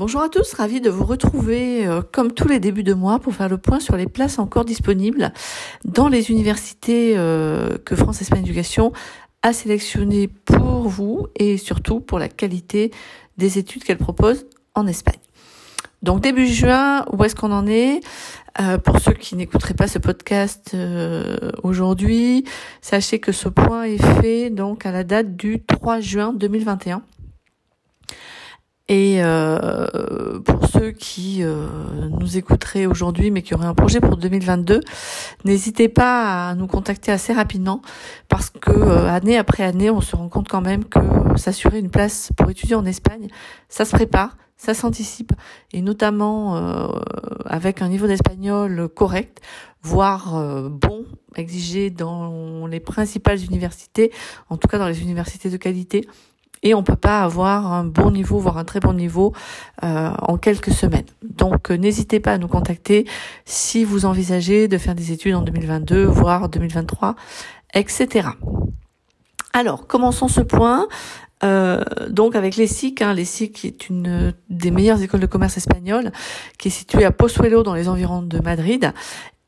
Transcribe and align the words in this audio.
Bonjour 0.00 0.22
à 0.22 0.30
tous, 0.30 0.54
ravi 0.54 0.80
de 0.80 0.88
vous 0.88 1.04
retrouver 1.04 1.86
euh, 1.86 2.00
comme 2.00 2.32
tous 2.32 2.48
les 2.48 2.58
débuts 2.58 2.82
de 2.82 2.94
mois 2.94 3.18
pour 3.18 3.34
faire 3.34 3.50
le 3.50 3.58
point 3.58 3.80
sur 3.80 3.98
les 3.98 4.06
places 4.06 4.38
encore 4.38 4.64
disponibles 4.64 5.30
dans 5.84 6.08
les 6.08 6.30
universités 6.30 7.18
euh, 7.18 7.76
que 7.76 7.94
France 7.94 8.22
Espagne 8.22 8.40
Éducation 8.40 8.94
a 9.42 9.52
sélectionnées 9.52 10.26
pour 10.26 10.88
vous 10.88 11.26
et 11.36 11.58
surtout 11.58 12.00
pour 12.00 12.18
la 12.18 12.30
qualité 12.30 12.92
des 13.36 13.58
études 13.58 13.84
qu'elle 13.84 13.98
propose 13.98 14.46
en 14.74 14.86
Espagne. 14.86 15.20
Donc 16.02 16.22
début 16.22 16.46
juin, 16.46 17.04
où 17.12 17.22
est-ce 17.22 17.36
qu'on 17.36 17.52
en 17.52 17.66
est? 17.66 18.00
Euh, 18.58 18.78
Pour 18.78 19.00
ceux 19.00 19.12
qui 19.12 19.36
n'écouteraient 19.36 19.74
pas 19.74 19.86
ce 19.86 19.98
podcast 19.98 20.74
aujourd'hui, 21.62 22.44
sachez 22.80 23.18
que 23.18 23.32
ce 23.32 23.50
point 23.50 23.82
est 23.82 24.02
fait 24.22 24.48
donc 24.48 24.86
à 24.86 24.92
la 24.92 25.04
date 25.04 25.36
du 25.36 25.62
3 25.62 26.00
juin 26.00 26.32
2021. 26.32 27.02
Et 28.90 29.22
euh, 29.22 30.40
pour 30.40 30.66
ceux 30.66 30.90
qui 30.90 31.44
euh, 31.44 31.68
nous 32.18 32.36
écouteraient 32.36 32.86
aujourd'hui 32.86 33.30
mais 33.30 33.40
qui 33.40 33.54
auraient 33.54 33.68
un 33.68 33.74
projet 33.74 34.00
pour 34.00 34.16
2022, 34.16 34.80
n'hésitez 35.44 35.88
pas 35.88 36.48
à 36.48 36.54
nous 36.56 36.66
contacter 36.66 37.12
assez 37.12 37.32
rapidement 37.32 37.82
parce 38.28 38.50
que 38.50 38.72
euh, 38.72 39.08
année 39.08 39.38
après 39.38 39.62
année, 39.62 39.90
on 39.90 40.00
se 40.00 40.16
rend 40.16 40.28
compte 40.28 40.48
quand 40.48 40.60
même 40.60 40.84
que 40.84 40.98
s'assurer 41.36 41.78
une 41.78 41.90
place 41.90 42.30
pour 42.36 42.50
étudier 42.50 42.74
en 42.74 42.84
Espagne, 42.84 43.28
ça 43.68 43.84
se 43.84 43.92
prépare, 43.92 44.36
ça 44.56 44.74
s'anticipe 44.74 45.34
et 45.72 45.82
notamment 45.82 46.56
avec 47.46 47.82
un 47.82 47.88
niveau 47.88 48.08
d'espagnol 48.08 48.88
correct, 48.88 49.40
voire 49.82 50.68
bon, 50.68 51.06
exigé 51.36 51.90
dans 51.90 52.66
les 52.66 52.80
principales 52.80 53.42
universités, 53.42 54.10
en 54.48 54.56
tout 54.56 54.66
cas 54.66 54.78
dans 54.78 54.88
les 54.88 55.00
universités 55.00 55.48
de 55.48 55.56
qualité 55.56 56.06
et 56.62 56.74
on 56.74 56.82
peut 56.82 56.96
pas 56.96 57.22
avoir 57.22 57.72
un 57.72 57.84
bon 57.84 58.10
niveau, 58.10 58.38
voire 58.38 58.58
un 58.58 58.64
très 58.64 58.80
bon 58.80 58.92
niveau 58.92 59.32
euh, 59.82 60.10
en 60.20 60.36
quelques 60.36 60.72
semaines. 60.72 61.06
Donc 61.22 61.70
euh, 61.70 61.76
n'hésitez 61.76 62.20
pas 62.20 62.32
à 62.32 62.38
nous 62.38 62.48
contacter 62.48 63.06
si 63.44 63.84
vous 63.84 64.04
envisagez 64.04 64.68
de 64.68 64.78
faire 64.78 64.94
des 64.94 65.12
études 65.12 65.34
en 65.34 65.42
2022, 65.42 66.04
voire 66.04 66.48
2023, 66.48 67.16
etc. 67.74 68.28
Alors, 69.52 69.86
commençons 69.86 70.28
ce 70.28 70.40
point. 70.40 70.86
Euh, 71.42 71.82
donc 72.08 72.36
avec 72.36 72.56
l'ESIC, 72.56 73.02
hein, 73.02 73.14
l'ESIC 73.14 73.64
est 73.64 73.88
une 73.88 74.34
des 74.48 74.70
meilleures 74.70 75.02
écoles 75.02 75.20
de 75.20 75.26
commerce 75.26 75.56
espagnoles, 75.56 76.12
qui 76.58 76.68
est 76.68 76.72
située 76.72 77.04
à 77.04 77.10
Pozuelo 77.12 77.62
dans 77.62 77.74
les 77.74 77.88
environs 77.88 78.22
de 78.22 78.38
Madrid. 78.40 78.92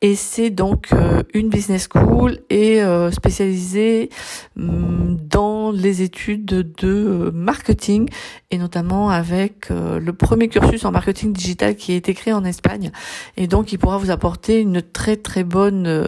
Et 0.03 0.15
c'est 0.15 0.49
donc 0.49 0.89
euh, 0.91 1.23
une 1.33 1.47
business 1.47 1.87
school 1.89 2.39
et 2.49 2.83
euh, 2.83 3.09
spécialisée 3.09 4.09
mm, 4.57 5.15
dans 5.29 5.71
les 5.71 6.01
études 6.01 6.43
de 6.45 6.73
euh, 6.83 7.31
marketing 7.31 8.09
et 8.51 8.57
notamment 8.57 9.09
avec 9.09 9.69
le 9.69 10.11
premier 10.11 10.49
cursus 10.49 10.83
en 10.83 10.91
marketing 10.91 11.31
digital 11.31 11.75
qui 11.75 11.93
a 11.93 11.95
été 11.95 12.13
créé 12.13 12.33
en 12.33 12.43
Espagne. 12.43 12.91
Et 13.37 13.47
donc 13.47 13.71
il 13.71 13.79
pourra 13.79 13.97
vous 13.97 14.11
apporter 14.11 14.59
une 14.59 14.81
très 14.81 15.15
très 15.15 15.43
bonne 15.43 16.05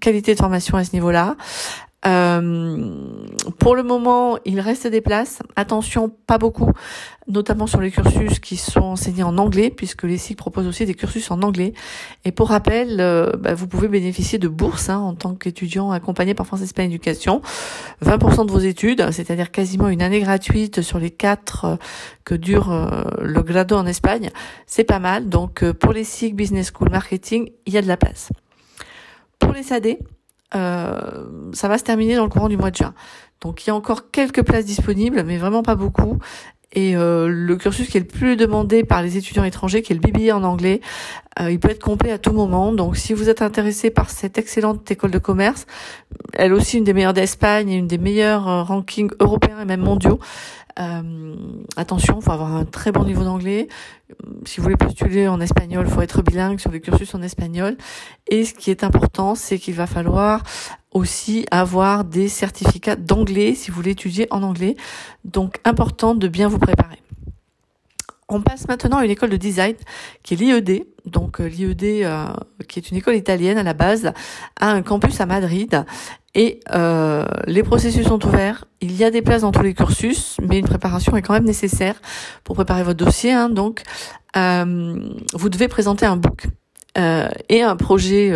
qualité 0.00 0.32
de 0.32 0.38
formation 0.38 0.78
à 0.78 0.84
ce 0.84 0.94
niveau-là 0.94 1.36
euh, 2.04 2.90
pour 3.58 3.76
le 3.76 3.82
moment, 3.82 4.38
il 4.44 4.60
reste 4.60 4.86
des 4.86 5.00
places. 5.00 5.40
Attention, 5.54 6.10
pas 6.26 6.38
beaucoup, 6.38 6.72
notamment 7.28 7.66
sur 7.66 7.80
les 7.80 7.90
cursus 7.90 8.40
qui 8.40 8.56
sont 8.56 8.82
enseignés 8.82 9.22
en 9.22 9.38
anglais, 9.38 9.70
puisque 9.70 10.02
les 10.02 10.18
SIC 10.18 10.36
proposent 10.36 10.66
aussi 10.66 10.84
des 10.84 10.94
cursus 10.94 11.30
en 11.30 11.42
anglais. 11.42 11.72
Et 12.24 12.32
pour 12.32 12.48
rappel, 12.48 13.00
euh, 13.00 13.32
bah, 13.38 13.54
vous 13.54 13.68
pouvez 13.68 13.88
bénéficier 13.88 14.38
de 14.38 14.48
bourses 14.48 14.88
hein, 14.88 14.98
en 14.98 15.14
tant 15.14 15.34
qu'étudiant 15.34 15.92
accompagné 15.92 16.34
par 16.34 16.46
France 16.46 16.62
Espagne 16.62 16.86
Éducation. 16.86 17.40
20% 18.04 18.46
de 18.46 18.52
vos 18.52 18.58
études, 18.58 19.10
c'est-à-dire 19.12 19.52
quasiment 19.52 19.88
une 19.88 20.02
année 20.02 20.20
gratuite 20.20 20.82
sur 20.82 20.98
les 20.98 21.10
quatre 21.10 21.64
euh, 21.64 21.76
que 22.24 22.34
dure 22.34 22.70
le 23.20 23.42
grado 23.42 23.76
en 23.76 23.84
Espagne. 23.86 24.30
C'est 24.66 24.84
pas 24.84 25.00
mal. 25.00 25.28
Donc 25.28 25.68
pour 25.72 25.92
les 25.92 26.04
SIC 26.04 26.36
Business 26.36 26.72
School 26.72 26.88
Marketing, 26.90 27.50
il 27.66 27.72
y 27.72 27.78
a 27.78 27.82
de 27.82 27.88
la 27.88 27.96
place. 27.96 28.30
Pour 29.40 29.52
les 29.52 29.64
SAD, 29.64 29.98
ça 30.52 31.68
va 31.68 31.78
se 31.78 31.84
terminer 31.84 32.16
dans 32.16 32.24
le 32.24 32.30
courant 32.30 32.48
du 32.48 32.56
mois 32.56 32.70
de 32.70 32.76
juin. 32.76 32.94
Donc 33.40 33.64
il 33.64 33.68
y 33.68 33.70
a 33.70 33.74
encore 33.74 34.10
quelques 34.10 34.42
places 34.42 34.64
disponibles, 34.64 35.24
mais 35.24 35.36
vraiment 35.36 35.62
pas 35.62 35.74
beaucoup. 35.74 36.18
Et 36.74 36.96
euh, 36.96 37.28
le 37.28 37.56
cursus 37.56 37.88
qui 37.88 37.98
est 37.98 38.00
le 38.00 38.06
plus 38.06 38.36
demandé 38.36 38.82
par 38.82 39.02
les 39.02 39.18
étudiants 39.18 39.44
étrangers, 39.44 39.82
qui 39.82 39.92
est 39.92 39.96
le 39.96 40.00
BBA 40.00 40.34
en 40.34 40.42
anglais, 40.42 40.80
euh, 41.40 41.50
il 41.50 41.58
peut 41.58 41.70
être 41.70 41.82
complet 41.82 42.10
à 42.10 42.18
tout 42.18 42.32
moment. 42.32 42.72
Donc 42.72 42.96
si 42.96 43.14
vous 43.14 43.28
êtes 43.28 43.42
intéressé 43.42 43.90
par 43.90 44.10
cette 44.10 44.38
excellente 44.38 44.90
école 44.90 45.10
de 45.10 45.18
commerce, 45.18 45.66
elle 46.34 46.52
aussi 46.52 46.78
une 46.78 46.84
des 46.84 46.92
meilleures 46.92 47.14
d'Espagne 47.14 47.70
et 47.70 47.76
une 47.76 47.86
des 47.86 47.98
meilleures 47.98 48.66
rankings 48.66 49.10
européens 49.20 49.60
et 49.60 49.64
même 49.64 49.80
mondiaux, 49.80 50.18
euh, 50.78 51.34
attention, 51.76 52.20
faut 52.20 52.32
avoir 52.32 52.54
un 52.54 52.64
très 52.64 52.92
bon 52.92 53.04
niveau 53.04 53.24
d'anglais. 53.24 53.68
Si 54.44 54.58
vous 54.58 54.64
voulez 54.64 54.76
postuler 54.76 55.28
en 55.28 55.40
espagnol, 55.40 55.86
faut 55.86 56.00
être 56.00 56.22
bilingue 56.22 56.58
sur 56.58 56.70
les 56.70 56.80
cursus 56.80 57.14
en 57.14 57.22
espagnol. 57.22 57.76
Et 58.28 58.44
ce 58.44 58.54
qui 58.54 58.70
est 58.70 58.84
important, 58.84 59.34
c'est 59.34 59.58
qu'il 59.58 59.74
va 59.74 59.86
falloir 59.86 60.42
aussi 60.92 61.46
avoir 61.50 62.04
des 62.04 62.28
certificats 62.28 62.96
d'anglais 62.96 63.54
si 63.54 63.70
vous 63.70 63.76
voulez 63.76 63.92
étudier 63.92 64.26
en 64.30 64.42
anglais. 64.42 64.76
Donc 65.24 65.58
important 65.64 66.14
de 66.14 66.28
bien 66.28 66.48
vous 66.48 66.58
préparer. 66.58 67.01
On 68.32 68.40
passe 68.40 68.66
maintenant 68.66 68.96
à 68.96 69.04
une 69.04 69.10
école 69.10 69.28
de 69.28 69.36
design 69.36 69.74
qui 70.22 70.32
est 70.32 70.36
l'IED. 70.38 70.86
Donc 71.04 71.38
euh, 71.38 71.44
l'IED, 71.48 71.84
euh, 71.84 72.26
qui 72.66 72.78
est 72.78 72.90
une 72.90 72.96
école 72.96 73.14
italienne 73.14 73.58
à 73.58 73.62
la 73.62 73.74
base, 73.74 74.12
a 74.58 74.70
un 74.70 74.80
campus 74.80 75.20
à 75.20 75.26
Madrid 75.26 75.84
et 76.34 76.60
euh, 76.72 77.26
les 77.46 77.62
processus 77.62 78.06
sont 78.06 78.24
ouverts. 78.26 78.64
Il 78.80 78.96
y 78.96 79.04
a 79.04 79.10
des 79.10 79.20
places 79.20 79.42
dans 79.42 79.52
tous 79.52 79.62
les 79.62 79.74
cursus, 79.74 80.38
mais 80.40 80.58
une 80.58 80.64
préparation 80.64 81.14
est 81.14 81.20
quand 81.20 81.34
même 81.34 81.44
nécessaire 81.44 82.00
pour 82.42 82.54
préparer 82.56 82.84
votre 82.84 83.04
dossier. 83.04 83.32
Hein. 83.32 83.50
donc 83.50 83.82
vous 84.34 85.48
devez 85.50 85.68
présenter 85.68 86.06
un 86.06 86.16
book 86.16 86.46
et 86.96 87.62
un 87.62 87.76
projet 87.76 88.32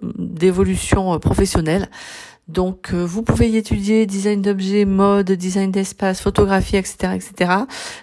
d'évolution 0.00 1.18
professionnelle. 1.18 1.90
Donc 2.48 2.90
euh, 2.92 3.04
vous 3.04 3.22
pouvez 3.22 3.48
y 3.48 3.56
étudier 3.56 4.04
design 4.04 4.42
d'objets, 4.42 4.84
mode, 4.84 5.30
design 5.30 5.70
d'espace, 5.70 6.20
photographie, 6.20 6.76
etc., 6.76 7.14
etc. 7.14 7.52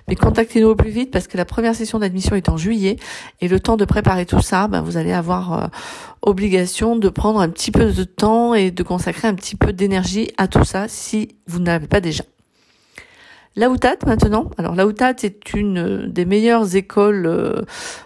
Mais 0.07 0.15
contactez-nous 0.15 0.69
au 0.69 0.75
plus 0.75 0.91
vite 0.91 1.11
parce 1.11 1.27
que 1.27 1.35
la 1.35 1.45
première 1.45 1.75
session 1.75 1.99
d'admission 1.99 2.35
est 2.35 2.47
en 2.47 2.55
juillet 2.55 2.95
et 3.41 3.49
le 3.49 3.59
temps 3.59 3.75
de 3.75 3.85
préparer 3.85 4.25
tout 4.25 4.41
ça, 4.41 4.67
ben, 4.67 4.81
vous 4.81 4.95
allez 4.95 5.11
avoir 5.11 5.53
euh, 5.53 5.67
obligation 6.21 6.95
de 6.95 7.09
prendre 7.09 7.41
un 7.41 7.49
petit 7.49 7.71
peu 7.71 7.91
de 7.91 8.03
temps 8.05 8.53
et 8.53 8.71
de 8.71 8.83
consacrer 8.83 9.27
un 9.27 9.35
petit 9.35 9.57
peu 9.57 9.73
d'énergie 9.73 10.31
à 10.37 10.47
tout 10.47 10.63
ça 10.63 10.87
si 10.87 11.35
vous 11.47 11.59
n'avez 11.59 11.87
pas 11.87 11.99
déjà. 11.99 12.23
La 13.55 13.67
maintenant. 14.05 14.51
Alors 14.57 14.75
la 14.75 14.85
c'est 15.17 15.53
une 15.53 16.07
des 16.07 16.25
meilleures 16.25 16.75
écoles 16.75 17.25
euh, 17.25 17.61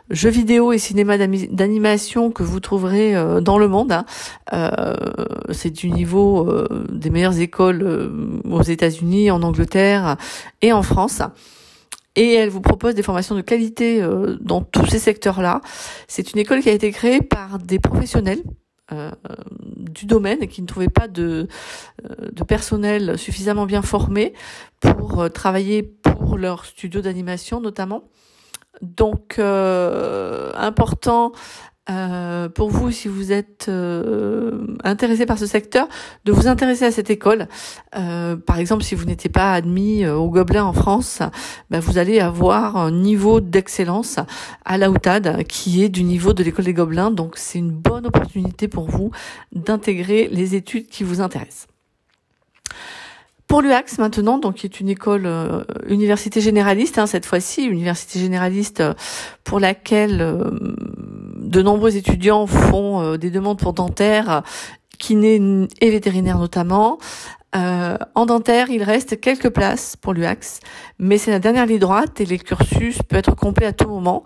jeux 0.10 0.30
vidéo 0.30 0.72
et 0.72 0.78
cinéma 0.78 1.18
d'animation 1.18 2.32
que 2.32 2.44
vous 2.44 2.62
trouverez 2.62 3.16
euh, 3.16 3.42
dans 3.42 3.60
le 3.60 3.68
monde. 3.68 3.92
Hein. 3.92 4.06
Euh, 4.54 4.96
c'est 5.52 5.70
du 5.70 5.92
niveau 5.92 6.50
des 6.90 7.10
meilleures 7.10 7.40
écoles 7.40 8.12
aux 8.50 8.62
États-Unis, 8.62 9.32
en 9.32 9.44
Angleterre 9.44 10.18
et 10.62 10.72
en 10.72 10.82
France 10.82 11.22
et 12.16 12.34
elle 12.34 12.50
vous 12.50 12.62
propose 12.62 12.96
des 12.96 13.04
formations 13.04 13.36
de 13.36 13.42
qualité 13.42 14.06
dans 14.40 14.62
tous 14.62 14.86
ces 14.86 15.00
secteurs-là. 15.00 15.62
C'est 16.08 16.32
une 16.32 16.40
école 16.40 16.62
qui 16.62 16.70
a 16.70 16.74
été 16.74 16.92
créée 16.92 17.22
par 17.22 17.60
des 17.60 17.80
professionnels 17.80 18.44
euh, 18.92 19.12
du 19.78 20.06
domaine 20.06 20.44
et 20.44 20.48
qui 20.50 20.62
ne 20.62 20.68
trouvaient 20.68 20.90
pas 20.90 21.08
de, 21.08 21.48
euh, 22.04 22.44
personnel 22.46 23.18
suffisamment 23.18 23.66
bien 23.66 23.82
formé 23.82 24.34
pour 24.82 25.22
euh, 25.22 25.30
travailler 25.30 25.84
pour 25.84 26.38
leur 26.38 26.66
studio 26.66 27.00
d'animation 27.00 27.62
notamment. 27.62 28.04
Donc 28.82 29.40
important 29.40 31.32
euh, 31.90 32.48
pour 32.48 32.70
vous, 32.70 32.92
si 32.92 33.10
vous 33.10 33.34
êtes 33.34 33.66
euh, 33.68 34.68
intéressé 34.86 35.26
par 35.26 35.38
ce 35.38 35.46
secteur, 35.46 35.90
de 36.24 36.32
vous 36.32 36.48
intéresser 36.48 36.86
à 36.86 36.92
cette 36.92 37.10
école. 37.10 37.48
Euh, 37.98 38.38
par 38.38 38.58
exemple, 38.58 38.84
si 38.84 38.96
vous 38.96 39.04
n'étiez 39.04 39.30
pas 39.30 39.52
admis 39.52 40.08
au 40.08 40.30
Gobelin 40.30 40.64
en 40.64 40.72
France, 40.72 41.20
ben, 41.70 41.80
vous 41.80 41.98
allez 41.98 42.22
avoir 42.22 42.78
un 42.78 42.92
niveau 42.92 43.42
d'excellence 43.42 44.18
à 44.64 44.78
la 44.78 44.90
UTAD 44.90 45.44
qui 45.44 45.84
est 45.84 45.90
du 45.90 46.04
niveau 46.04 46.34
de 46.34 46.42
l'école 46.42 46.66
des 46.66 46.74
Gobelins. 46.74 47.12
Donc, 47.12 47.34
c'est 47.36 47.60
une 47.60 47.72
bonne 47.72 48.08
opportunité 48.08 48.70
pour 48.70 48.90
vous 48.90 49.12
d'intégrer 49.52 50.30
les 50.32 50.56
études 50.56 50.88
qui 50.88 51.04
vous 51.04 51.20
intéressent. 51.20 51.68
Pour 53.48 53.62
l'UAX 53.62 54.00
maintenant, 54.00 54.40
donc 54.40 54.56
qui 54.56 54.66
est 54.66 54.80
une 54.80 54.90
école 54.90 55.30
université 55.88 56.42
généraliste, 56.42 56.98
hein, 56.98 57.06
cette 57.06 57.26
fois-ci, 57.26 57.66
université 57.66 58.20
généraliste 58.20 58.82
pour 59.44 59.60
laquelle 59.60 60.40
de 61.54 61.62
nombreux 61.62 61.96
étudiants 61.96 62.48
font 62.48 63.02
euh, 63.02 63.18
des 63.18 63.30
demandes 63.30 63.60
pour 63.60 63.74
dentaire, 63.74 64.42
kiné 64.98 65.68
et 65.82 65.92
vétérinaire 65.92 66.40
notamment. 66.40 66.98
Euh, 67.56 67.96
en 68.16 68.26
dentaire, 68.26 68.72
il 68.72 68.82
reste 68.82 69.22
quelques 69.22 69.52
places 69.52 69.96
pour 69.96 70.14
l'UAX, 70.14 70.60
mais 70.98 71.20
c'est 71.20 71.30
la 71.30 71.38
dernière 71.38 71.68
ligne 71.68 71.78
droite 71.78 72.20
et 72.20 72.26
les 72.26 72.40
cursus 72.40 72.98
peut 73.08 73.16
être 73.16 73.36
complet 73.36 73.68
à 73.68 73.74
tout 73.74 73.88
moment. 73.88 74.24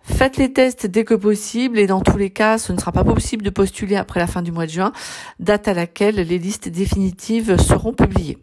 Faites 0.00 0.38
les 0.38 0.54
tests 0.54 0.86
dès 0.86 1.04
que 1.04 1.12
possible 1.12 1.78
et 1.78 1.86
dans 1.86 2.00
tous 2.00 2.16
les 2.16 2.30
cas, 2.30 2.56
ce 2.56 2.72
ne 2.72 2.78
sera 2.78 2.92
pas 2.92 3.04
possible 3.04 3.44
de 3.44 3.50
postuler 3.50 3.96
après 3.96 4.18
la 4.18 4.26
fin 4.26 4.40
du 4.40 4.50
mois 4.50 4.64
de 4.64 4.70
juin, 4.70 4.92
date 5.38 5.68
à 5.68 5.74
laquelle 5.74 6.14
les 6.14 6.38
listes 6.38 6.70
définitives 6.70 7.58
seront 7.58 7.92
publiées. 7.92 8.38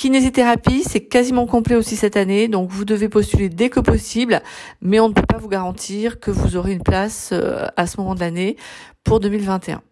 Kinésithérapie, 0.00 0.82
c'est 0.82 1.04
quasiment 1.04 1.46
complet 1.46 1.76
aussi 1.76 1.94
cette 1.94 2.16
année, 2.16 2.48
donc 2.48 2.70
vous 2.70 2.86
devez 2.86 3.10
postuler 3.10 3.50
dès 3.50 3.68
que 3.68 3.80
possible, 3.80 4.40
mais 4.80 4.98
on 4.98 5.10
ne 5.10 5.12
peut 5.12 5.26
pas 5.28 5.36
vous 5.36 5.50
garantir 5.50 6.20
que 6.20 6.30
vous 6.30 6.56
aurez 6.56 6.72
une 6.72 6.82
place 6.82 7.32
euh, 7.34 7.66
à 7.76 7.86
ce 7.86 8.00
moment 8.00 8.14
de 8.14 8.20
l'année 8.20 8.56
pour 9.04 9.20
2021. 9.20 9.82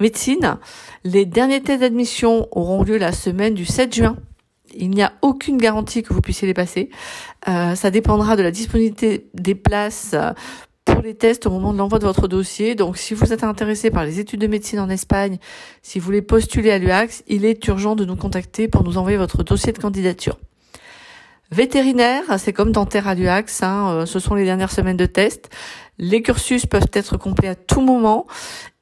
Médecine, 0.00 0.58
les 1.04 1.24
derniers 1.24 1.60
tests 1.60 1.82
d'admission 1.82 2.48
auront 2.50 2.82
lieu 2.82 2.98
la 2.98 3.12
semaine 3.12 3.54
du 3.54 3.64
7 3.64 3.94
juin. 3.94 4.16
Il 4.74 4.90
n'y 4.90 5.02
a 5.02 5.12
aucune 5.22 5.56
garantie 5.56 6.02
que 6.02 6.12
vous 6.12 6.20
puissiez 6.20 6.48
les 6.48 6.52
passer. 6.52 6.90
Euh, 7.46 7.76
ça 7.76 7.92
dépendra 7.92 8.34
de 8.34 8.42
la 8.42 8.50
disponibilité 8.50 9.28
des 9.34 9.54
places 9.54 10.16
pour 10.98 11.06
les 11.06 11.14
tests 11.14 11.46
au 11.46 11.50
moment 11.50 11.72
de 11.72 11.78
l'envoi 11.78 12.00
de 12.00 12.04
votre 12.06 12.26
dossier. 12.26 12.74
Donc 12.74 12.98
si 12.98 13.14
vous 13.14 13.32
êtes 13.32 13.44
intéressé 13.44 13.88
par 13.88 14.04
les 14.04 14.18
études 14.18 14.40
de 14.40 14.48
médecine 14.48 14.80
en 14.80 14.90
Espagne, 14.90 15.38
si 15.80 16.00
vous 16.00 16.04
voulez 16.04 16.22
postuler 16.22 16.72
à 16.72 16.78
l'UAX, 16.78 17.22
il 17.28 17.44
est 17.44 17.64
urgent 17.68 17.94
de 17.94 18.04
nous 18.04 18.16
contacter 18.16 18.66
pour 18.66 18.82
nous 18.82 18.98
envoyer 18.98 19.16
votre 19.16 19.44
dossier 19.44 19.72
de 19.72 19.78
candidature. 19.78 20.40
Vétérinaire, 21.52 22.24
c'est 22.38 22.52
comme 22.52 22.72
dentaire 22.72 23.06
à 23.06 23.14
l'UAX, 23.14 23.62
hein, 23.62 23.90
euh, 23.92 24.06
ce 24.06 24.18
sont 24.18 24.34
les 24.34 24.44
dernières 24.44 24.72
semaines 24.72 24.96
de 24.96 25.06
tests. 25.06 25.50
Les 25.98 26.20
cursus 26.20 26.66
peuvent 26.66 26.90
être 26.92 27.16
complets 27.16 27.46
à 27.46 27.54
tout 27.54 27.80
moment 27.80 28.26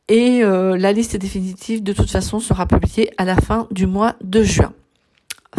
et 0.09 0.43
euh, 0.43 0.79
la 0.79 0.93
liste 0.93 1.19
définitive 1.19 1.83
de 1.83 1.93
toute 1.93 2.11
façon 2.11 2.41
sera 2.41 2.65
publiée 2.65 3.11
à 3.19 3.27
la 3.27 3.37
fin 3.37 3.69
du 3.71 3.87
mois 3.87 4.17
de 4.25 4.43
juin. 4.43 4.73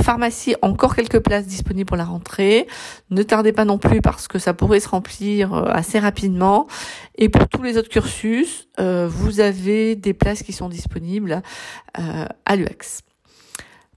Pharmacie, 0.02 0.56
encore 0.62 0.96
quelques 0.96 1.20
places 1.20 1.46
disponibles 1.46 1.88
pour 1.88 1.98
la 1.98 2.06
rentrée. 2.06 2.68
Ne 3.10 3.24
tardez 3.24 3.52
pas 3.52 3.66
non 3.66 3.78
plus 3.78 4.02
parce 4.02 4.28
que 4.28 4.40
ça 4.40 4.54
pourrait 4.54 4.80
se 4.80 4.90
remplir 4.90 5.54
euh, 5.54 5.66
assez 5.68 6.00
rapidement. 6.00 6.68
Et 7.18 7.30
pour 7.30 7.48
tous 7.48 7.64
les 7.64 7.78
autres 7.78 7.90
cursus, 7.90 8.68
euh, 8.80 9.08
vous 9.10 9.40
avez 9.40 9.96
des 9.96 10.14
places 10.14 10.44
qui 10.44 10.54
sont 10.54 10.70
disponibles 10.70 11.42
euh, 12.00 12.26
à 12.46 12.56
l'UX. 12.56 13.02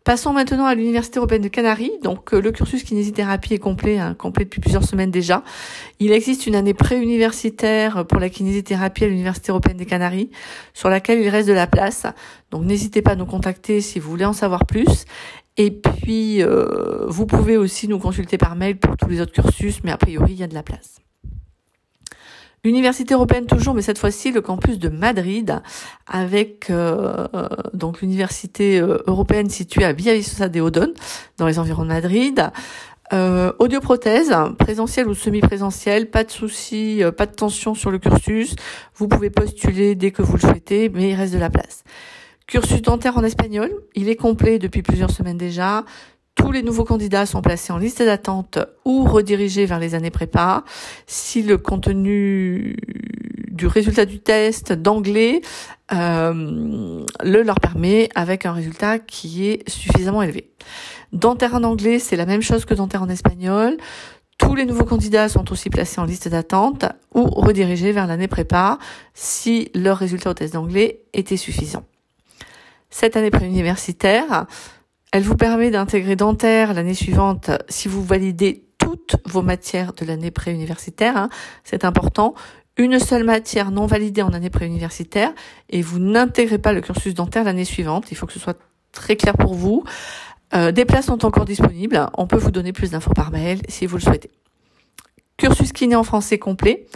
Passons 0.02 0.32
maintenant 0.32 0.64
à 0.64 0.75
l'Université 0.75 1.19
européenne 1.19 1.43
de 1.43 1.49
Canaries. 1.49 1.93
Donc 2.02 2.32
le 2.32 2.50
cursus 2.52 2.82
kinésithérapie 2.82 3.55
est 3.55 3.58
complet, 3.58 3.99
hein, 3.99 4.14
complet 4.14 4.44
depuis 4.44 4.61
plusieurs 4.61 4.82
semaines 4.82 5.11
déjà. 5.11 5.44
Il 5.99 6.11
existe 6.11 6.47
une 6.47 6.55
année 6.55 6.73
préuniversitaire 6.73 8.06
pour 8.06 8.19
la 8.19 8.31
kinésithérapie 8.31 9.05
à 9.05 9.08
l'Université 9.08 9.50
européenne 9.50 9.76
des 9.76 9.85
Canaries, 9.85 10.31
sur 10.73 10.88
laquelle 10.88 11.20
il 11.20 11.29
reste 11.29 11.49
de 11.49 11.52
la 11.52 11.67
place. 11.67 12.06
Donc 12.50 12.64
n'hésitez 12.64 13.02
pas 13.02 13.12
à 13.12 13.14
nous 13.14 13.26
contacter 13.26 13.82
si 13.82 13.99
vous 13.99 14.11
voulez 14.11 14.25
en 14.25 14.32
savoir 14.32 14.64
plus. 14.64 15.05
Et 15.62 15.71
puis, 15.71 16.43
euh, 16.43 17.05
vous 17.07 17.27
pouvez 17.27 17.59
aussi 17.59 17.87
nous 17.87 17.99
consulter 17.99 18.39
par 18.39 18.57
mail 18.57 18.79
pour 18.79 18.97
tous 18.97 19.11
les 19.11 19.21
autres 19.21 19.33
cursus, 19.33 19.85
mais 19.85 19.91
a 19.91 19.99
priori, 19.99 20.33
il 20.33 20.39
y 20.39 20.43
a 20.43 20.47
de 20.47 20.55
la 20.55 20.62
place. 20.62 21.01
L'université 22.65 23.12
européenne 23.12 23.45
toujours, 23.45 23.75
mais 23.75 23.83
cette 23.83 23.99
fois-ci 23.99 24.33
le 24.33 24.41
campus 24.41 24.79
de 24.79 24.89
Madrid, 24.89 25.61
avec 26.07 26.71
euh, 26.71 27.27
donc 27.75 28.01
l'université 28.01 28.81
euh, 28.81 29.03
européenne 29.07 29.51
située 29.51 29.85
à 29.85 29.93
Villaviciosa 29.93 30.49
de 30.49 30.62
Odon, 30.62 30.95
dans 31.37 31.47
les 31.47 31.59
environs 31.59 31.83
de 31.83 31.89
Madrid. 31.89 32.51
Euh, 33.12 33.53
audioprothèse, 33.59 34.35
présentiel 34.59 35.09
ou 35.09 35.15
semi-présentiel, 35.15 36.09
pas 36.09 36.25
de 36.25 36.31
souci, 36.31 37.03
pas 37.19 37.27
de 37.27 37.35
tension 37.35 37.75
sur 37.75 37.91
le 37.91 37.99
cursus. 37.99 38.57
Vous 38.95 39.09
pouvez 39.09 39.29
postuler 39.29 39.95
dès 39.95 40.11
que 40.11 40.23
vous 40.23 40.37
le 40.37 40.41
souhaitez, 40.41 40.89
mais 40.89 41.11
il 41.11 41.15
reste 41.17 41.35
de 41.35 41.39
la 41.39 41.51
place. 41.51 41.85
Cursus 42.50 42.82
dentaire 42.82 43.17
en 43.17 43.23
espagnol, 43.23 43.70
il 43.94 44.08
est 44.08 44.17
complet 44.17 44.58
depuis 44.58 44.82
plusieurs 44.82 45.12
semaines 45.12 45.38
déjà. 45.38 45.85
Tous 46.35 46.50
les 46.50 46.64
nouveaux 46.64 46.82
candidats 46.82 47.25
sont 47.25 47.43
placés 47.43 47.73
en 47.73 47.79
liste 47.79 48.02
d'attente 48.02 48.58
ou 48.85 49.05
redirigés 49.05 49.67
vers 49.67 49.79
les 49.79 49.94
années 49.94 50.11
prépa. 50.11 50.64
Si 51.06 51.44
le 51.44 51.58
contenu 51.58 52.76
du 53.52 53.69
résultat 53.69 54.05
du 54.05 54.19
test 54.19 54.73
d'anglais 54.73 55.43
euh, 55.93 57.05
le 57.23 57.43
leur 57.43 57.61
permet 57.61 58.08
avec 58.17 58.47
un 58.47 58.52
résultat 58.52 58.99
qui 58.99 59.47
est 59.47 59.69
suffisamment 59.70 60.20
élevé. 60.20 60.50
Dentaire 61.12 61.55
en 61.55 61.62
anglais, 61.62 62.00
c'est 62.00 62.17
la 62.17 62.26
même 62.26 62.43
chose 62.43 62.64
que 62.64 62.75
dentaire 62.75 63.05
en 63.05 63.08
espagnol. 63.08 63.76
Tous 64.38 64.56
les 64.56 64.67
nouveaux 64.67 64.85
candidats 64.85 65.29
sont 65.29 65.52
aussi 65.52 65.70
placés 65.70 66.00
en 66.00 66.05
liste 66.05 66.26
d'attente 66.26 66.85
ou 67.14 67.26
redirigés 67.26 67.93
vers 67.93 68.08
l'année 68.08 68.26
prépa 68.26 68.79
si 69.14 69.70
leur 69.73 69.99
résultat 69.99 70.31
au 70.31 70.35
test 70.35 70.55
d'anglais 70.55 71.02
était 71.12 71.37
suffisant 71.37 71.85
cette 72.91 73.17
année 73.17 73.31
préuniversitaire. 73.31 74.47
Elle 75.13 75.23
vous 75.23 75.37
permet 75.37 75.71
d'intégrer 75.71 76.17
dentaire 76.17 76.75
l'année 76.75 76.95
suivante 76.95 77.51
si 77.69 77.89
vous 77.89 78.05
validez 78.05 78.65
toutes 78.79 79.17
vos 79.27 79.43
matières 79.43 79.93
de 79.93 80.05
l'année 80.05 80.31
préuniversitaire. 80.31 81.17
Hein. 81.17 81.29
C'est 81.65 81.85
important. 81.85 82.35
Une 82.77 82.99
seule 82.99 83.25
matière 83.25 83.71
non 83.71 83.87
validée 83.87 84.23
en 84.23 84.33
année 84.33 84.51
préuniversitaire 84.51 85.33
et 85.69 85.83
vous 85.83 85.99
n'intégrez 85.99 86.59
pas 86.59 86.73
le 86.73 86.81
cursus 86.81 87.15
dentaire 87.15 87.45
l'année 87.45 87.65
suivante. 87.65 88.11
Il 88.11 88.17
faut 88.17 88.27
que 88.27 88.33
ce 88.33 88.39
soit 88.39 88.59
très 88.93 89.17
clair 89.17 89.37
pour 89.37 89.55
vous. 89.55 89.85
Euh, 90.55 90.73
des 90.73 90.85
places 90.85 91.07
sont 91.07 91.25
encore 91.25 91.45
disponibles. 91.45 92.09
On 92.17 92.27
peut 92.27 92.37
vous 92.37 92.51
donner 92.51 92.73
plus 92.73 92.91
d'infos 92.91 93.13
par 93.13 93.31
mail 93.31 93.61
si 93.69 93.87
vous 93.87 93.97
le 93.97 94.03
souhaitez. 94.03 94.31
Cursus 95.37 95.73
kiné 95.73 95.97
en 95.97 96.05
français 96.05 96.39
complet. 96.39 96.87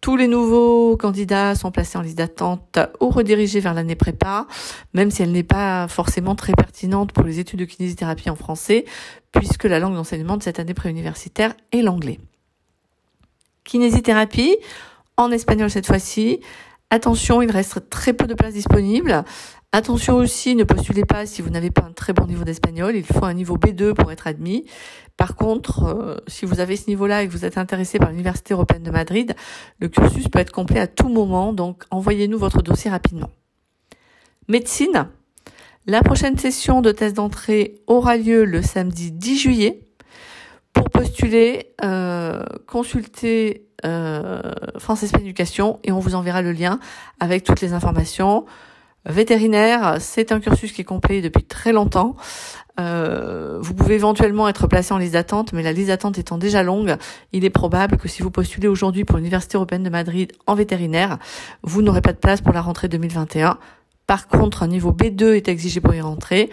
Tous 0.00 0.16
les 0.16 0.28
nouveaux 0.28 0.96
candidats 0.96 1.54
sont 1.54 1.70
placés 1.70 1.98
en 1.98 2.00
liste 2.00 2.16
d'attente 2.16 2.78
ou 3.00 3.10
redirigés 3.10 3.60
vers 3.60 3.74
l'année 3.74 3.96
prépa, 3.96 4.46
même 4.94 5.10
si 5.10 5.22
elle 5.22 5.32
n'est 5.32 5.42
pas 5.42 5.88
forcément 5.88 6.34
très 6.34 6.54
pertinente 6.54 7.12
pour 7.12 7.24
les 7.24 7.38
études 7.38 7.58
de 7.58 7.66
kinésithérapie 7.66 8.30
en 8.30 8.34
français, 8.34 8.86
puisque 9.30 9.64
la 9.64 9.78
langue 9.78 9.94
d'enseignement 9.94 10.38
de 10.38 10.42
cette 10.42 10.58
année 10.58 10.72
préuniversitaire 10.72 11.54
est 11.72 11.82
l'anglais. 11.82 12.18
Kinésithérapie, 13.64 14.56
en 15.18 15.30
espagnol 15.30 15.70
cette 15.70 15.86
fois-ci. 15.86 16.40
Attention, 16.88 17.42
il 17.42 17.50
reste 17.50 17.90
très 17.90 18.14
peu 18.14 18.26
de 18.26 18.34
places 18.34 18.54
disponibles. 18.54 19.22
Attention 19.72 20.16
aussi, 20.16 20.56
ne 20.56 20.64
postulez 20.64 21.04
pas 21.04 21.26
si 21.26 21.42
vous 21.42 21.50
n'avez 21.50 21.70
pas 21.70 21.82
un 21.82 21.92
très 21.92 22.12
bon 22.12 22.26
niveau 22.26 22.42
d'espagnol. 22.42 22.96
Il 22.96 23.04
faut 23.04 23.24
un 23.24 23.34
niveau 23.34 23.56
B2 23.56 23.94
pour 23.94 24.10
être 24.10 24.26
admis. 24.26 24.64
Par 25.16 25.36
contre, 25.36 25.84
euh, 25.84 26.16
si 26.26 26.44
vous 26.44 26.58
avez 26.58 26.74
ce 26.74 26.88
niveau-là 26.88 27.22
et 27.22 27.28
que 27.28 27.32
vous 27.32 27.44
êtes 27.44 27.56
intéressé 27.56 28.00
par 28.00 28.10
l'Université 28.10 28.52
européenne 28.52 28.82
de 28.82 28.90
Madrid, 28.90 29.36
le 29.78 29.88
cursus 29.88 30.26
peut 30.26 30.40
être 30.40 30.50
complet 30.50 30.80
à 30.80 30.88
tout 30.88 31.08
moment, 31.08 31.52
donc 31.52 31.84
envoyez-nous 31.92 32.36
votre 32.36 32.62
dossier 32.62 32.90
rapidement. 32.90 33.30
Médecine. 34.48 35.06
La 35.86 36.02
prochaine 36.02 36.36
session 36.36 36.82
de 36.82 36.90
test 36.90 37.14
d'entrée 37.14 37.76
aura 37.86 38.16
lieu 38.16 38.44
le 38.44 38.62
samedi 38.62 39.12
10 39.12 39.38
juillet. 39.38 39.86
Pour 40.72 40.90
postuler, 40.90 41.74
euh, 41.84 42.42
consultez 42.66 43.68
euh, 43.84 44.42
France 44.78 45.04
Espagne 45.04 45.32
et 45.84 45.92
on 45.92 46.00
vous 46.00 46.16
enverra 46.16 46.42
le 46.42 46.50
lien 46.50 46.80
avec 47.20 47.44
toutes 47.44 47.60
les 47.60 47.72
informations. 47.72 48.46
Vétérinaire, 49.06 49.96
c'est 49.98 50.30
un 50.30 50.40
cursus 50.40 50.72
qui 50.72 50.82
est 50.82 50.84
complet 50.84 51.22
depuis 51.22 51.44
très 51.44 51.72
longtemps. 51.72 52.16
Euh, 52.78 53.58
vous 53.60 53.74
pouvez 53.74 53.94
éventuellement 53.94 54.48
être 54.48 54.66
placé 54.66 54.92
en 54.92 54.98
liste 54.98 55.14
d'attente, 55.14 55.52
mais 55.52 55.62
la 55.62 55.72
liste 55.72 55.88
d'attente 55.88 56.18
étant 56.18 56.36
déjà 56.36 56.62
longue, 56.62 56.96
il 57.32 57.44
est 57.44 57.50
probable 57.50 57.96
que 57.96 58.08
si 58.08 58.22
vous 58.22 58.30
postulez 58.30 58.68
aujourd'hui 58.68 59.04
pour 59.04 59.16
l'Université 59.16 59.56
européenne 59.56 59.82
de 59.82 59.90
Madrid 59.90 60.32
en 60.46 60.54
vétérinaire, 60.54 61.18
vous 61.62 61.80
n'aurez 61.80 62.02
pas 62.02 62.12
de 62.12 62.18
place 62.18 62.42
pour 62.42 62.52
la 62.52 62.60
rentrée 62.60 62.88
2021. 62.88 63.58
Par 64.06 64.28
contre, 64.28 64.62
un 64.62 64.68
niveau 64.68 64.92
B2 64.92 65.34
est 65.34 65.48
exigé 65.48 65.80
pour 65.80 65.94
y 65.94 66.00
rentrer. 66.00 66.50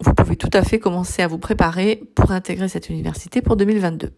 Vous 0.00 0.12
pouvez 0.12 0.36
tout 0.36 0.50
à 0.52 0.62
fait 0.62 0.78
commencer 0.78 1.22
à 1.22 1.28
vous 1.28 1.38
préparer 1.38 2.02
pour 2.14 2.30
intégrer 2.30 2.68
cette 2.68 2.90
université 2.90 3.42
pour 3.42 3.56
2022. 3.56 4.12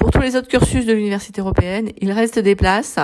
Pour 0.00 0.10
tous 0.10 0.22
les 0.22 0.34
autres 0.34 0.48
cursus 0.48 0.86
de 0.86 0.94
l'université 0.94 1.42
européenne, 1.42 1.90
il 2.00 2.10
reste 2.10 2.38
des 2.38 2.56
places. 2.56 2.98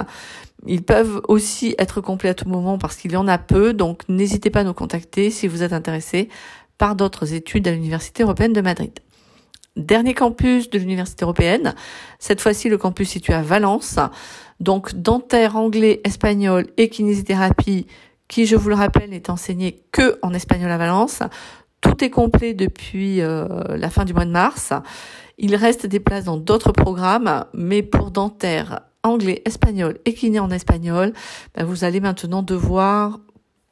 Ils 0.66 0.82
peuvent 0.82 1.20
aussi 1.28 1.74
être 1.78 2.00
complets 2.00 2.30
à 2.30 2.34
tout 2.34 2.48
moment 2.48 2.78
parce 2.78 2.96
qu'il 2.96 3.12
y 3.12 3.16
en 3.16 3.28
a 3.28 3.36
peu, 3.36 3.74
donc 3.74 4.00
n'hésitez 4.08 4.48
pas 4.48 4.60
à 4.60 4.64
nous 4.64 4.72
contacter 4.72 5.30
si 5.30 5.46
vous 5.46 5.62
êtes 5.62 5.74
intéressé 5.74 6.30
par 6.78 6.96
d'autres 6.96 7.34
études 7.34 7.68
à 7.68 7.72
l'Université 7.72 8.22
européenne 8.22 8.54
de 8.54 8.62
Madrid. 8.62 8.98
Dernier 9.76 10.14
campus 10.14 10.70
de 10.70 10.78
l'Université 10.78 11.24
européenne, 11.24 11.74
cette 12.18 12.40
fois-ci 12.40 12.70
le 12.70 12.78
campus 12.78 13.10
situé 13.10 13.34
à 13.34 13.42
Valence, 13.42 13.98
donc 14.58 14.94
dentaire, 14.94 15.56
anglais, 15.56 16.00
espagnol 16.02 16.66
et 16.78 16.88
kinésithérapie, 16.88 17.86
qui 18.26 18.46
je 18.46 18.56
vous 18.56 18.70
le 18.70 18.74
rappelle 18.74 19.10
n'est 19.10 19.28
enseigné 19.28 19.82
que 19.92 20.18
en 20.22 20.32
espagnol 20.32 20.70
à 20.70 20.78
Valence. 20.78 21.20
Tout 21.96 22.04
est 22.04 22.10
complet 22.10 22.52
depuis 22.52 23.22
euh, 23.22 23.48
la 23.74 23.88
fin 23.88 24.04
du 24.04 24.12
mois 24.12 24.26
de 24.26 24.30
mars. 24.30 24.74
Il 25.38 25.56
reste 25.56 25.86
des 25.86 25.98
places 25.98 26.24
dans 26.24 26.36
d'autres 26.36 26.70
programmes, 26.70 27.46
mais 27.54 27.82
pour 27.82 28.10
dentaire, 28.10 28.80
anglais, 29.02 29.40
espagnol 29.46 29.96
et 30.04 30.12
kiné 30.12 30.38
en 30.38 30.50
espagnol, 30.50 31.14
ben 31.54 31.64
vous 31.64 31.84
allez 31.84 32.00
maintenant 32.00 32.42
devoir 32.42 33.18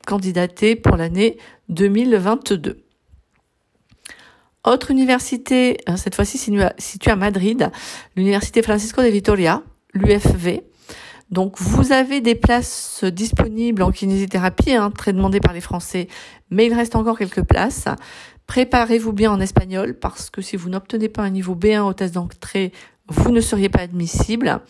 candidater 0.06 0.74
pour 0.74 0.96
l'année 0.96 1.36
2022. 1.68 2.78
Autre 4.64 4.90
université, 4.90 5.76
euh, 5.90 5.96
cette 5.96 6.14
fois-ci 6.14 6.38
située 6.78 7.10
à 7.10 7.16
Madrid, 7.16 7.70
l'université 8.16 8.62
Francisco 8.62 9.02
de 9.02 9.08
Vitoria, 9.08 9.62
l'UFV. 9.92 10.62
Donc 11.34 11.58
vous 11.58 11.90
avez 11.90 12.20
des 12.20 12.36
places 12.36 13.02
disponibles 13.02 13.82
en 13.82 13.90
kinésithérapie, 13.90 14.72
hein, 14.72 14.92
très 14.92 15.12
demandées 15.12 15.40
par 15.40 15.52
les 15.52 15.60
Français, 15.60 16.06
mais 16.50 16.66
il 16.66 16.72
reste 16.72 16.94
encore 16.94 17.18
quelques 17.18 17.42
places. 17.42 17.86
Préparez-vous 18.46 19.12
bien 19.12 19.32
en 19.32 19.40
espagnol 19.40 19.98
parce 19.98 20.30
que 20.30 20.40
si 20.40 20.56
vous 20.56 20.68
n'obtenez 20.68 21.08
pas 21.08 21.22
un 21.22 21.30
niveau 21.30 21.56
B1 21.56 21.80
au 21.80 21.92
test 21.92 22.14
d'entrée, 22.14 22.70
vous 23.08 23.32
ne 23.32 23.40
seriez 23.40 23.68
pas 23.68 23.80
admissible. 23.80 24.60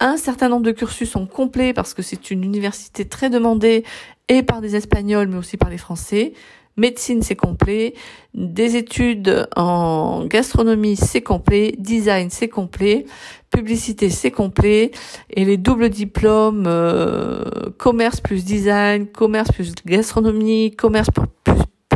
Un 0.00 0.16
certain 0.16 0.48
nombre 0.48 0.64
de 0.64 0.72
cursus 0.72 1.08
sont 1.08 1.26
complets 1.26 1.72
parce 1.72 1.94
que 1.94 2.02
c'est 2.02 2.32
une 2.32 2.42
université 2.42 3.04
très 3.04 3.30
demandée 3.30 3.84
et 4.26 4.42
par 4.42 4.60
des 4.60 4.74
Espagnols 4.74 5.28
mais 5.28 5.36
aussi 5.36 5.56
par 5.56 5.70
les 5.70 5.78
Français. 5.78 6.32
Médecine, 6.76 7.22
c'est 7.22 7.36
complet. 7.36 7.94
Des 8.34 8.76
études 8.76 9.46
en 9.54 10.24
gastronomie, 10.26 10.96
c'est 10.96 11.22
complet. 11.22 11.74
Design, 11.78 12.30
c'est 12.30 12.48
complet. 12.48 13.06
Publicité, 13.50 14.10
c'est 14.10 14.32
complet. 14.32 14.90
Et 15.30 15.44
les 15.44 15.56
doubles 15.56 15.88
diplômes, 15.88 16.64
euh, 16.66 17.44
commerce 17.78 18.20
plus 18.20 18.44
design, 18.44 19.06
commerce 19.06 19.52
plus 19.52 19.72
gastronomie, 19.86 20.74
commerce 20.74 21.08
plus 21.10 21.54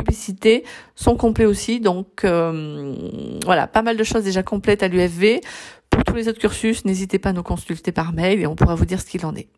publicité 0.08 0.64
sont 0.94 1.16
complets 1.16 1.44
aussi. 1.44 1.80
Donc 1.80 2.24
euh, 2.24 2.94
voilà, 3.44 3.66
pas 3.66 3.82
mal 3.82 3.96
de 3.96 4.04
choses 4.04 4.24
déjà 4.24 4.42
complètes 4.42 4.82
à 4.82 4.88
l'UFV. 4.88 5.40
Pour 5.90 6.04
tous 6.04 6.14
les 6.14 6.28
autres 6.28 6.38
cursus, 6.38 6.84
n'hésitez 6.84 7.18
pas 7.18 7.30
à 7.30 7.32
nous 7.32 7.42
consulter 7.42 7.92
par 7.92 8.12
mail 8.12 8.40
et 8.40 8.46
on 8.46 8.54
pourra 8.54 8.74
vous 8.74 8.84
dire 8.84 9.00
ce 9.00 9.06
qu'il 9.06 9.24
en 9.26 9.34
est. 9.34 9.48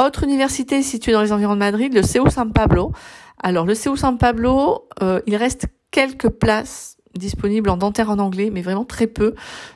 Autre 0.00 0.24
université 0.24 0.82
située 0.82 1.12
dans 1.12 1.22
les 1.22 1.32
environs 1.32 1.54
de 1.54 1.60
Madrid, 1.60 1.94
le 1.94 2.02
CEU 2.02 2.28
San 2.28 2.52
Pablo. 2.52 2.92
Alors 3.44 3.66
le 3.66 3.74
CEU 3.74 3.94
San 3.94 4.16
Pablo, 4.16 4.88
euh, 5.02 5.20
il 5.26 5.36
reste 5.36 5.66
quelques 5.90 6.30
places 6.30 6.96
disponibles 7.14 7.68
en 7.68 7.76
dentaire 7.76 8.08
en 8.08 8.18
anglais, 8.18 8.48
mais 8.50 8.62
vraiment 8.62 8.86
très 8.86 9.06
peu. 9.06 9.34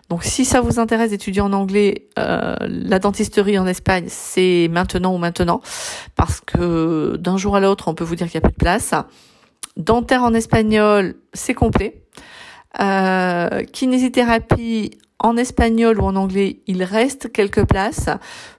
Donc 0.08 0.25
si 0.25 0.46
ça 0.46 0.62
vous 0.62 0.78
intéresse 0.78 1.10
d'étudier 1.10 1.42
en 1.42 1.52
anglais, 1.52 2.08
euh, 2.18 2.56
la 2.62 2.98
dentisterie 2.98 3.58
en 3.58 3.66
Espagne, 3.66 4.06
c'est 4.08 4.68
maintenant 4.72 5.14
ou 5.14 5.18
maintenant, 5.18 5.60
parce 6.16 6.40
que 6.40 7.16
d'un 7.18 7.37
jour 7.37 7.56
à 7.56 7.60
l'autre, 7.60 7.88
on 7.88 7.94
peut 7.94 8.04
vous 8.04 8.16
dire 8.16 8.30
qu'il 8.30 8.40
n'y 8.40 8.46
a 8.46 8.48
plus 8.48 8.54
de 8.54 8.58
place. 8.58 8.94
Dentaire 9.76 10.22
en 10.22 10.32
espagnol, 10.32 11.16
c'est 11.34 11.54
complet. 11.54 12.06
Euh, 12.80 13.64
kinésithérapie 13.64 14.92
en 15.18 15.37
espagnol 15.37 16.00
ou 16.00 16.04
en 16.04 16.16
anglais, 16.16 16.62
il 16.66 16.82
reste 16.84 17.30
quelques 17.30 17.66
places. 17.66 18.08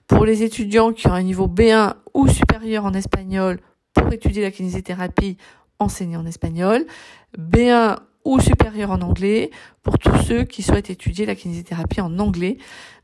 Pour 0.05 0.23
les 0.23 0.43
étudiants 0.43 0.93
qui 0.93 1.07
ont 1.07 1.13
un 1.13 1.23
niveau 1.23 1.47
B1 1.47 1.95
ou 2.13 2.27
supérieur 2.27 2.85
en 2.85 2.93
espagnol 2.93 3.59
pour 3.93 4.11
étudier 4.11 4.41
la 4.41 4.51
kinésithérapie, 4.51 5.37
enseigner 5.79 6.17
en 6.17 6.25
espagnol. 6.25 6.85
B1 7.37 7.97
ou 8.25 8.39
supérieur 8.39 8.91
en 8.91 9.01
anglais 9.01 9.49
pour 9.81 9.97
tous 9.97 10.15
ceux 10.27 10.43
qui 10.43 10.61
souhaitent 10.61 10.89
étudier 10.89 11.25
la 11.25 11.35
kinésithérapie 11.35 12.01
en 12.01 12.19
anglais. 12.19 12.57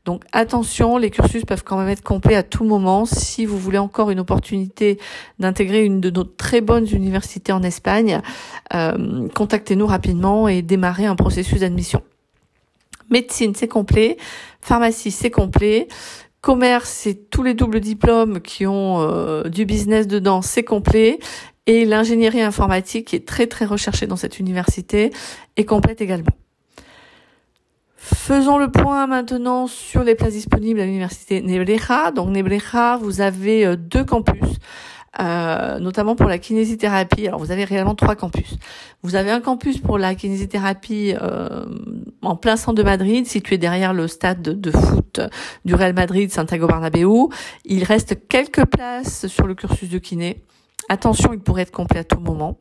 Donc 0.04 0.22
attention, 0.32 0.98
les 0.98 1.10
cursus 1.10 1.44
peuvent 1.44 1.64
quand 1.64 1.78
même 1.78 1.88
être 1.88 2.02
complets 2.02 2.36
à 2.36 2.42
tout 2.42 2.64
moment. 2.64 3.06
Si 3.06 3.44
vous 3.44 3.58
voulez 3.58 3.78
encore 3.78 4.10
une 4.10 4.20
opportunité 4.20 5.00
d'intégrer 5.38 5.84
une 5.84 6.00
de 6.00 6.10
nos 6.10 6.24
très 6.24 6.60
bonnes 6.60 6.86
universités 6.92 7.52
en 7.52 7.62
Espagne, 7.62 8.20
euh, 8.74 9.28
contactez-nous 9.34 9.86
rapidement 9.86 10.48
et 10.48 10.62
démarrez 10.62 11.06
un 11.06 11.16
processus 11.16 11.60
d'admission. 11.60 12.02
Médecine, 13.10 13.54
c'est 13.54 13.68
complet. 13.68 14.16
Pharmacie, 14.60 15.10
c'est 15.10 15.30
complet. 15.30 15.88
Commerce, 16.46 16.88
c'est 16.88 17.28
tous 17.28 17.42
les 17.42 17.54
doubles 17.54 17.80
diplômes 17.80 18.40
qui 18.40 18.68
ont 18.68 19.00
euh, 19.00 19.48
du 19.48 19.64
business 19.64 20.06
dedans, 20.06 20.42
c'est 20.42 20.62
complet. 20.62 21.18
Et 21.66 21.84
l'ingénierie 21.84 22.40
informatique, 22.40 23.08
qui 23.08 23.16
est 23.16 23.26
très 23.26 23.48
très 23.48 23.64
recherchée 23.64 24.06
dans 24.06 24.14
cette 24.14 24.38
université, 24.38 25.10
est 25.56 25.64
complète 25.64 26.00
également. 26.00 26.30
Faisons 27.96 28.58
le 28.58 28.70
point 28.70 29.08
maintenant 29.08 29.66
sur 29.66 30.04
les 30.04 30.14
places 30.14 30.34
disponibles 30.34 30.78
à 30.78 30.84
l'université 30.84 31.42
Nebreja. 31.42 32.12
Donc 32.12 32.28
Nebreja, 32.28 32.96
vous 32.96 33.20
avez 33.20 33.66
euh, 33.66 33.74
deux 33.74 34.04
campus. 34.04 34.60
Euh, 35.18 35.78
notamment 35.78 36.14
pour 36.14 36.26
la 36.26 36.38
kinésithérapie. 36.38 37.26
Alors 37.26 37.40
vous 37.40 37.50
avez 37.50 37.64
réellement 37.64 37.94
trois 37.94 38.16
campus. 38.16 38.56
Vous 39.02 39.14
avez 39.14 39.30
un 39.30 39.40
campus 39.40 39.78
pour 39.78 39.96
la 39.96 40.14
kinésithérapie 40.14 41.14
euh, 41.20 41.64
en 42.20 42.36
plein 42.36 42.56
centre 42.56 42.76
de 42.76 42.82
Madrid, 42.82 43.26
situé 43.26 43.56
derrière 43.56 43.94
le 43.94 44.08
stade 44.08 44.42
de, 44.42 44.70
foot 44.70 45.20
du 45.64 45.74
Real 45.74 45.94
Madrid 45.94 46.30
Santiago 46.30 46.66
Bernabéu. 46.66 47.28
Il 47.64 47.84
reste 47.84 48.28
quelques 48.28 48.66
places 48.66 49.26
sur 49.26 49.46
le 49.46 49.54
cursus 49.54 49.88
de 49.88 49.98
kiné. 49.98 50.42
Attention, 50.90 51.32
il 51.32 51.40
pourrait 51.40 51.62
être 51.62 51.72
complet 51.72 52.00
à 52.00 52.04
tout 52.04 52.20
moment. 52.20 52.58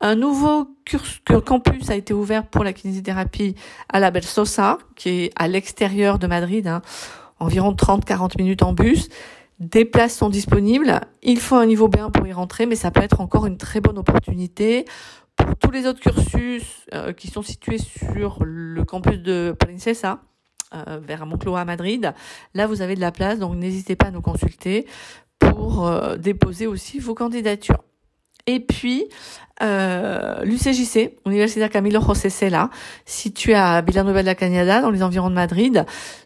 Un 0.00 0.16
nouveau 0.16 0.68
campus 1.44 1.88
a 1.88 1.94
été 1.94 2.12
ouvert 2.12 2.46
pour 2.46 2.64
la 2.64 2.72
kinésithérapie 2.72 3.54
à 3.88 4.00
la 4.00 4.10
Belsosa, 4.10 4.78
qui 4.96 5.08
est 5.08 5.32
à 5.36 5.46
l'extérieur 5.46 6.18
de 6.18 6.26
Madrid, 6.26 6.66
hein, 6.66 6.82
environ 7.38 7.72
30-40 7.72 8.36
minutes 8.38 8.62
en 8.62 8.72
bus. 8.72 9.08
Des 9.58 9.86
places 9.86 10.16
sont 10.16 10.28
disponibles. 10.28 11.00
Il 11.22 11.40
faut 11.40 11.56
un 11.56 11.66
niveau 11.66 11.88
B1 11.88 12.10
pour 12.10 12.26
y 12.26 12.32
rentrer, 12.32 12.66
mais 12.66 12.76
ça 12.76 12.90
peut 12.90 13.02
être 13.02 13.20
encore 13.20 13.46
une 13.46 13.56
très 13.56 13.80
bonne 13.80 13.98
opportunité. 13.98 14.84
Pour 15.34 15.56
tous 15.56 15.70
les 15.70 15.86
autres 15.86 16.00
cursus 16.00 16.86
euh, 16.94 17.12
qui 17.12 17.28
sont 17.28 17.42
situés 17.42 17.78
sur 17.78 18.44
le 18.44 18.84
campus 18.84 19.18
de 19.18 19.54
Princesa, 19.58 20.20
euh, 20.74 20.98
vers 21.02 21.24
Moncloa 21.26 21.60
à 21.60 21.64
Madrid, 21.64 22.12
là 22.54 22.66
vous 22.66 22.82
avez 22.82 22.96
de 22.96 23.00
la 23.00 23.12
place, 23.12 23.38
donc 23.38 23.54
n'hésitez 23.54 23.96
pas 23.96 24.06
à 24.06 24.10
nous 24.10 24.20
consulter 24.20 24.86
pour 25.38 25.86
euh, 25.86 26.16
déposer 26.16 26.66
aussi 26.66 26.98
vos 26.98 27.14
candidatures. 27.14 27.82
Et 28.46 28.60
puis, 28.60 29.06
euh, 29.62 30.42
l'UCJC, 30.44 31.16
Universidad 31.26 31.68
Camilo 31.68 32.00
José 32.00 32.30
Cela, 32.30 32.70
situé 33.04 33.54
à 33.54 33.80
Villanueva 33.80 34.22
de 34.22 34.26
la 34.26 34.34
Cañada, 34.34 34.82
dans 34.82 34.90
les 34.90 35.02
environs 35.02 35.30
de 35.30 35.34
Madrid. 35.34 35.84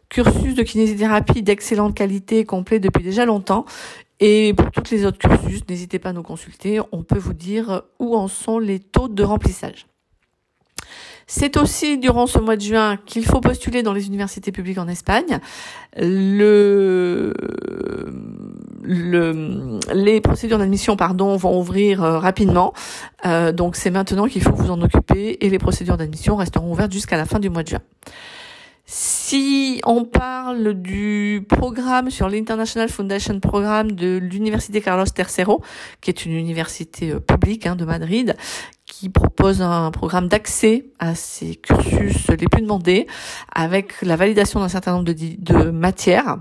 Cursus 0.08 0.54
de 0.54 0.62
kinésithérapie 0.62 1.42
d'excellente 1.42 1.94
qualité, 1.94 2.44
complet 2.44 2.80
depuis 2.80 3.04
déjà 3.04 3.24
longtemps. 3.24 3.64
Et 4.18 4.52
pour 4.54 4.70
toutes 4.70 4.90
les 4.90 5.06
autres 5.06 5.18
cursus, 5.18 5.62
n'hésitez 5.68 5.98
pas 5.98 6.10
à 6.10 6.12
nous 6.12 6.22
consulter. 6.22 6.80
On 6.92 7.02
peut 7.02 7.18
vous 7.18 7.32
dire 7.32 7.82
où 7.98 8.16
en 8.16 8.28
sont 8.28 8.58
les 8.58 8.80
taux 8.80 9.08
de 9.08 9.22
remplissage. 9.22 9.86
C'est 11.32 11.56
aussi 11.56 11.96
durant 11.96 12.26
ce 12.26 12.40
mois 12.40 12.56
de 12.56 12.60
juin 12.60 12.98
qu'il 13.06 13.24
faut 13.24 13.40
postuler 13.40 13.84
dans 13.84 13.92
les 13.92 14.08
universités 14.08 14.50
publiques 14.50 14.78
en 14.78 14.88
Espagne. 14.88 15.38
Le, 15.96 17.32
le, 18.82 19.78
les 19.94 20.20
procédures 20.20 20.58
d'admission, 20.58 20.96
pardon, 20.96 21.36
vont 21.36 21.56
ouvrir 21.56 22.02
euh, 22.02 22.18
rapidement. 22.18 22.72
Euh, 23.26 23.52
donc 23.52 23.76
c'est 23.76 23.92
maintenant 23.92 24.26
qu'il 24.26 24.42
faut 24.42 24.56
vous 24.56 24.72
en 24.72 24.82
occuper 24.82 25.38
et 25.40 25.48
les 25.50 25.58
procédures 25.60 25.96
d'admission 25.96 26.34
resteront 26.34 26.72
ouvertes 26.72 26.90
jusqu'à 26.92 27.16
la 27.16 27.26
fin 27.26 27.38
du 27.38 27.48
mois 27.48 27.62
de 27.62 27.68
juin. 27.68 27.82
Si 28.92 29.80
on 29.86 30.04
parle 30.04 30.74
du 30.74 31.46
programme 31.48 32.10
sur 32.10 32.28
l'International 32.28 32.88
Foundation 32.88 33.38
Programme 33.38 33.92
de 33.92 34.18
l'Université 34.20 34.80
Carlos 34.80 35.04
III, 35.16 35.46
qui 36.00 36.10
est 36.10 36.26
une 36.26 36.32
université 36.32 37.12
euh, 37.12 37.20
publique 37.20 37.68
hein, 37.68 37.76
de 37.76 37.84
Madrid, 37.84 38.34
qui 39.00 39.08
propose 39.08 39.62
un 39.62 39.90
programme 39.90 40.28
d'accès 40.28 40.84
à 40.98 41.14
ces 41.14 41.54
cursus 41.54 42.28
les 42.28 42.46
plus 42.48 42.60
demandés, 42.60 43.06
avec 43.50 44.02
la 44.02 44.14
validation 44.14 44.60
d'un 44.60 44.68
certain 44.68 44.92
nombre 44.92 45.10
de, 45.10 45.70
matières. 45.70 46.36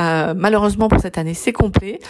Euh, 0.00 0.34
malheureusement 0.36 0.88
pour 0.88 0.98
cette 0.98 1.18
année, 1.18 1.34
c'est 1.34 1.52
complet. 1.52 2.00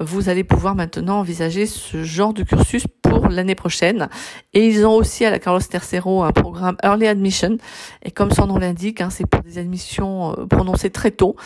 Vous 0.00 0.30
allez 0.30 0.44
pouvoir 0.44 0.74
maintenant 0.74 1.18
envisager 1.18 1.66
ce 1.66 2.04
genre 2.04 2.32
de 2.32 2.42
cursus 2.42 2.86
l'année 3.20 3.54
prochaine. 3.54 4.08
Et 4.52 4.66
ils 4.66 4.86
ont 4.86 4.94
aussi 4.94 5.24
à 5.24 5.30
la 5.30 5.38
Carlos 5.38 5.60
Tercero 5.60 6.22
un 6.22 6.32
programme 6.32 6.76
Early 6.82 7.06
Admission. 7.06 7.58
Et 8.02 8.10
comme 8.10 8.30
son 8.30 8.46
nom 8.46 8.58
l'indique, 8.58 9.00
hein, 9.00 9.10
c'est 9.10 9.26
pour 9.26 9.42
des 9.42 9.58
admissions 9.58 10.32
euh, 10.32 10.46
prononcées 10.46 10.90
très 10.90 11.10
tôt, 11.10 11.36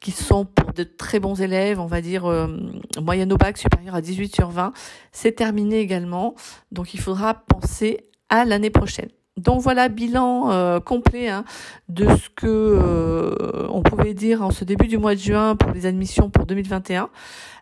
qui 0.00 0.10
sont 0.10 0.44
pour 0.44 0.72
de 0.72 0.84
très 0.84 1.20
bons 1.20 1.40
élèves, 1.40 1.80
on 1.80 1.86
va 1.86 2.00
dire 2.00 2.26
euh, 2.26 2.48
moyenne 3.00 3.32
au 3.32 3.36
bac 3.36 3.58
supérieure 3.58 3.94
à 3.94 4.00
18 4.00 4.34
sur 4.34 4.50
20. 4.50 4.72
C'est 5.12 5.32
terminé 5.32 5.80
également. 5.80 6.34
Donc 6.72 6.94
il 6.94 7.00
faudra 7.00 7.34
penser 7.34 8.06
à 8.28 8.44
l'année 8.44 8.70
prochaine. 8.70 9.08
Donc 9.36 9.60
voilà, 9.60 9.90
bilan 9.90 10.50
euh, 10.50 10.80
complet 10.80 11.28
hein, 11.28 11.44
de 11.90 12.08
ce 12.08 12.30
que 12.34 12.46
euh, 12.46 13.66
on 13.68 13.82
pouvait 13.82 14.14
dire 14.14 14.40
en 14.40 14.50
ce 14.50 14.64
début 14.64 14.86
du 14.86 14.96
mois 14.96 15.14
de 15.14 15.20
juin 15.20 15.56
pour 15.56 15.72
les 15.72 15.84
admissions 15.84 16.30
pour 16.30 16.46
2021. 16.46 17.10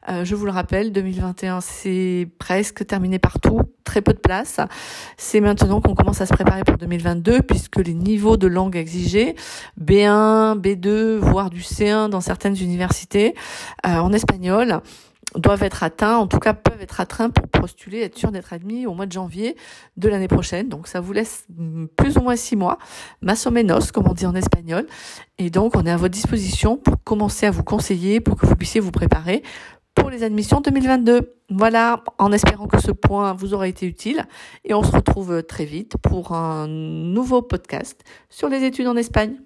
Euh, 0.09 0.25
je 0.25 0.37
vous 0.37 0.45
le 0.45 0.53
rappelle, 0.53 0.93
2021 0.93 1.61
c'est 1.61 2.29
presque 2.39 2.87
terminé 2.87 3.19
partout, 3.19 3.63
très 3.83 4.03
peu 4.03 4.13
de 4.13 4.19
place. 4.19 4.61
C'est 5.17 5.41
maintenant 5.41 5.81
qu'on 5.81 5.97
commence 5.97 6.21
à 6.21 6.27
se 6.27 6.33
préparer 6.33 6.63
pour 6.63 6.77
2022 6.77 7.43
puisque 7.43 7.79
les 7.79 7.95
niveaux 7.95 8.37
de 8.37 8.47
langue 8.47 8.77
exigés, 8.77 9.35
B1, 9.81 10.61
B2, 10.61 11.17
voire 11.17 11.51
du 11.51 11.63
C1 11.63 12.09
dans 12.09 12.21
certaines 12.21 12.57
universités 12.57 13.35
en 13.83 14.13
espagnol, 14.13 14.81
doivent 15.35 15.63
être 15.63 15.83
atteints, 15.83 16.17
en 16.17 16.27
tout 16.27 16.39
cas 16.39 16.55
peuvent 16.55 16.81
être 16.81 17.01
atteints 17.01 17.31
pour 17.31 17.49
postuler, 17.49 18.01
être 18.01 18.19
sûr 18.19 18.31
d'être 18.33 18.53
admis 18.53 18.87
au 18.87 18.95
mois 18.95 19.07
de 19.07 19.13
janvier 19.13 19.57
de 19.97 20.09
l'année 20.09 20.29
prochaine. 20.29 20.69
Donc 20.69 20.89
ça 20.89 21.01
vous 21.01 21.13
laisse 21.13 21.47
plus 21.97 22.17
ou 22.17 22.21
moins 22.21 22.37
six 22.37 22.57
mois, 22.57 22.79
más 23.23 23.47
o 23.47 23.51
comme 23.93 24.09
on 24.09 24.15
dit 24.15 24.27
en 24.27 24.35
espagnol. 24.35 24.87
Et 25.39 25.51
donc 25.51 25.77
on 25.77 25.85
est 25.87 25.91
à 25.91 25.97
votre 25.97 26.13
disposition 26.13 26.77
pour 26.77 27.03
commencer 27.03 27.47
à 27.47 27.51
vous 27.51 27.65
conseiller, 27.65 28.21
pour 28.21 28.37
que 28.37 28.47
vous 28.47 28.57
puissiez 28.57 28.81
vous 28.81 28.93
préparer 28.93 29.43
pour 29.95 30.11
les 30.11 30.23
admissions 30.23 30.61
2022. 30.61 31.35
Voilà, 31.51 32.03
en 32.19 32.33
espérant 32.33 32.67
que 32.67 32.81
ce 32.81 32.91
point 32.91 33.33
vous 33.35 33.55
aura 33.55 33.69
été 33.69 33.87
utile. 33.87 34.27
Et 34.65 34.75
on 34.75 34.83
se 34.83 34.91
retrouve 34.91 35.43
très 35.43 35.65
vite 35.65 35.97
pour 35.99 36.33
un 36.33 36.67
nouveau 36.67 37.43
podcast 37.43 38.03
sur 38.29 38.49
les 38.49 38.65
études 38.65 38.87
en 38.87 38.97
Espagne. 38.97 39.37